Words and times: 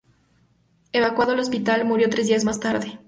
Evacuado 0.93 1.33
al 1.33 1.39
hospital, 1.39 1.85
murió 1.85 2.09
tres 2.09 2.25
días 2.25 2.43
más 2.43 2.59
tarde. 2.59 2.97